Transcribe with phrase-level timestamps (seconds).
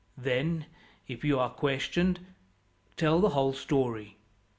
[0.17, 0.65] Then,
[1.07, 2.21] if you are questioned,
[2.97, 4.17] tell the whole story."